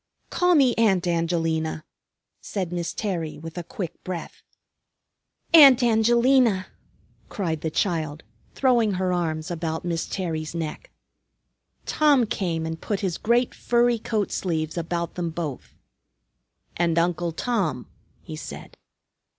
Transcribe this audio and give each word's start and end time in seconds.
"Call 0.31 0.55
me 0.55 0.73
Aunt 0.79 1.05
Angelina," 1.05 1.85
said 2.41 2.71
Miss 2.73 2.91
Terry 2.91 3.37
with 3.37 3.55
a 3.55 3.61
quick 3.63 4.03
breath. 4.03 4.41
"Aunt 5.53 5.83
Angelina," 5.83 6.65
cried 7.29 7.61
the 7.61 7.69
child, 7.69 8.23
throwing 8.55 8.93
her 8.93 9.13
arms 9.13 9.51
about 9.51 9.85
Miss 9.85 10.07
Terry's 10.09 10.55
neck. 10.55 10.89
Tom 11.85 12.25
came 12.25 12.65
and 12.65 12.81
put 12.81 13.01
his 13.01 13.19
great 13.19 13.53
furry 13.53 13.99
coat 13.99 14.31
sleeves 14.31 14.75
about 14.75 15.13
them 15.13 15.29
both. 15.29 15.75
"And 16.75 16.97
Uncle 16.97 17.31
Tom," 17.31 17.85
he 18.23 18.35
said. 18.35 18.77